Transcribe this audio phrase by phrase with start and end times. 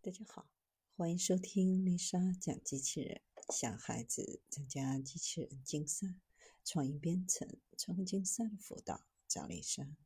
[0.00, 0.46] 大家好，
[0.96, 3.20] 欢迎收听丽莎讲机器人，
[3.52, 6.06] 小孩子参加机器人竞赛、
[6.64, 9.96] 创意编程、创客竞赛的辅导，找丽莎。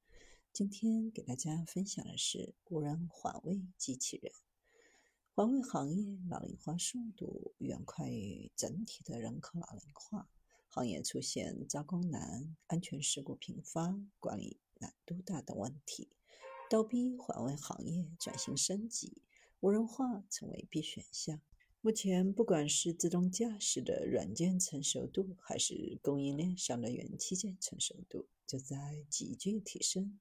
[0.51, 4.33] 今天给大家分享的是无人环卫机器人。
[5.35, 10.31] 环卫行业老龄化速度远快于整体的人口老龄化，
[10.69, 16.09] 行业出现招工难、安全事故频发、管理难度大等问题，
[16.71, 19.22] 倒逼环卫行业转型升级。
[19.63, 21.41] 无人化成为必选项。
[21.83, 30.19] 目前，不管是自动驾驶的软件成熟度，还是供应链上的元器件成熟度，就在急剧提升。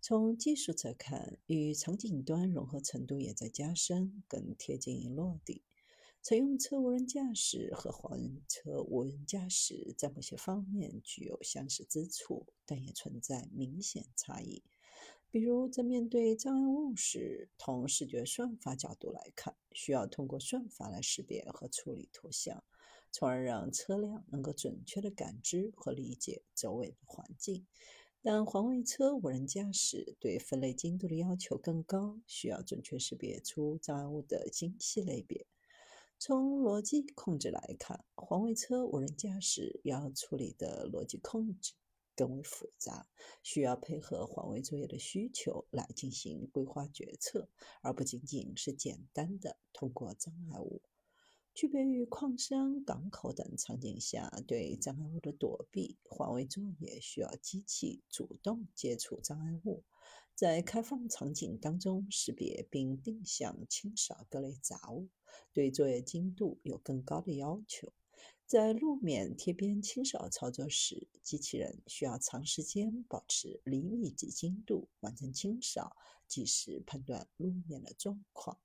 [0.00, 5.62] 从技术侧看，与场景端融合程度也在加深，更贴近于落地。
[6.20, 8.18] 乘用车无人驾驶和货
[8.48, 14.64] 车无人驾驶在某些方面具有相似之处，但也存在明显差异。
[15.34, 22.62] 比如，在面对障碍物时，从视觉算法角度来看，需要通过算法来识别和处理图像，
[23.10, 27.66] 从而让车辆能够准确地感知和理解周围的环境。
[28.22, 35.48] 但环卫车无人驾驶对分类精度的要求更高，需要准确识别出障碍物的精细类别。
[36.16, 41.72] 从逻辑控制来看，环卫车无人驾驶要处理的逻辑控制。
[42.16, 43.06] 更为复杂，
[43.42, 47.48] 需要配合环卫作业的需求来进行规划决策，
[47.82, 50.82] 而不仅仅是简单的通过障碍物。
[51.54, 59.84] 区别于矿山、港口等场景下对障碍物的躲避，环卫作业需要机器主动接触障碍物，
[60.34, 65.10] 在开放场景当中识别并定向清扫各类杂物，
[65.52, 67.92] 对作业精度有更高的要求。
[68.54, 75.96] 在路面贴边清扫操作时，机器人需要长时间保持厘米级精度完成清扫，
[76.28, 78.60] 及时判断路面的状况。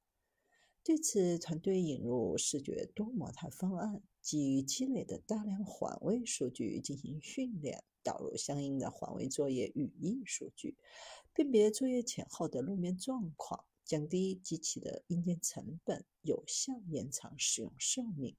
[0.83, 10.77] 对此，团队引入视觉多模态方案，基于积累的大量环卫数据进行训练，导入相应的环卫作业语义数据，
[11.33, 18.35] 辨别作业前后的路面状况，降低机器的硬件成本，有效延长使用寿命。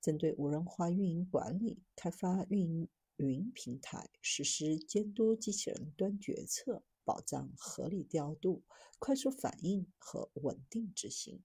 [0.00, 8.62] 针对无人化运营管理，开发运营云平台，实施监督机器人端决策，保障合理调度、
[8.98, 11.42] 快速反应和稳定执行。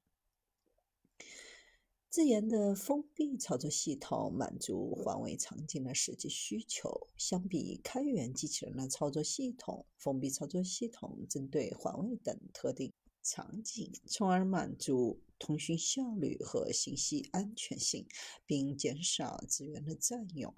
[2.09, 7.07] 自研的封闭操作系统满足环卫场景的实际需求。
[7.17, 12.93] 相比开源机器人的操作系统，封闭操作系统针对环卫等特定
[13.23, 15.21] 场景，从而满足。
[15.39, 18.07] 通讯效率和信息安全性，
[18.45, 20.55] 并减少资源的占用。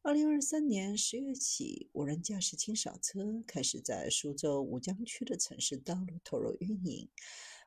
[0.00, 7.10] 二零二三年十月起，无人驾驶清扫车开始在苏州吴江区的城市道路投入运营。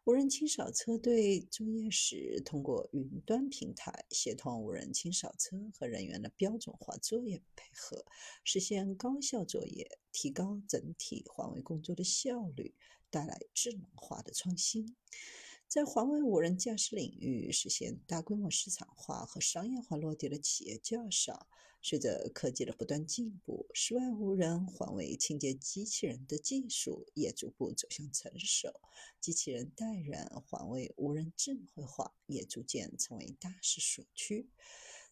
[0.04, 8.04] 无人清扫车队作业时，通过云端平台协同无人清扫车和人员的标准化作业配合，
[8.44, 12.74] 实现高效作业，提高整体环卫工作的效率，
[13.10, 14.96] 带来智能化的创新。
[15.68, 21.48] 在环卫无人驾驶领域实现大规模市场化和商业化落地的企业较少。
[21.80, 28.82] 随着科技的不断进步，室外无人环卫清洁机器人的技术也逐步走向成熟，
[29.22, 34.50] 机器人代人环卫无人智慧化也逐渐成为大势所趋。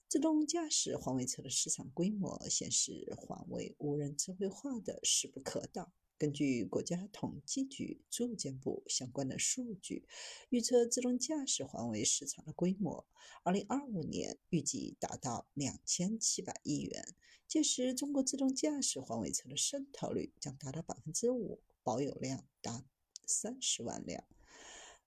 [0.09, 5.93] 自动驾驶环卫车的市场规模显示，环卫无人智慧化的势不可挡。
[6.17, 10.07] 根据国家统计局住建部相关的数据，
[10.49, 13.05] 预测自动驾驶环卫市场的规模，
[13.43, 17.15] 二零二五年预计达到两千七百亿元。
[17.47, 22.85] 届时，中国自动驾驶环卫车的渗透率将达到百分之五，保有量达
[23.27, 24.23] 三十万辆。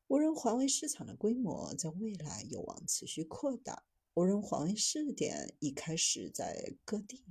[0.09, 3.85] 无人环卫市场的规模在未来有望持续扩大。
[4.15, 7.25] 无人环卫试点已开始在各地。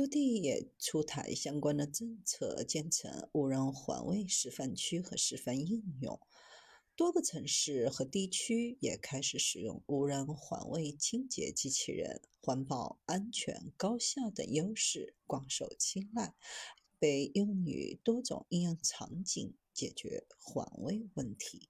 [0.00, 6.18] 多地也出台相关的政策，建成无人环卫示范区和示范应用。
[6.96, 16.34] 多个城市和地区也开始使用无人环卫清洁机器人，环保、安全、高效等优势广受青睐，
[16.98, 21.68] 被用于多种应用场景，解决环卫问题。